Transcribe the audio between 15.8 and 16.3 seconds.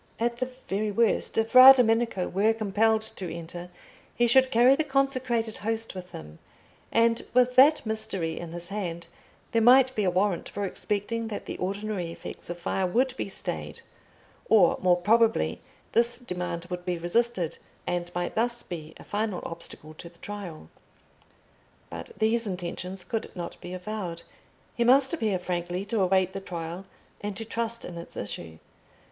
this